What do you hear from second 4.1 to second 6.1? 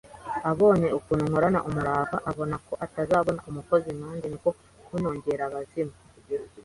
ni ko kuntongera abazimu